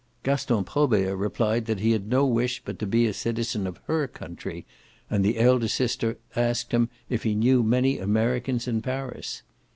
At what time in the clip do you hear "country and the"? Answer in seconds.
4.07-5.37